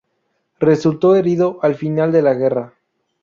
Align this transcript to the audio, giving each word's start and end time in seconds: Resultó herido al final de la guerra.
Resultó 0.59 1.15
herido 1.15 1.59
al 1.61 1.75
final 1.75 2.11
de 2.11 2.23
la 2.23 2.33
guerra. 2.33 2.73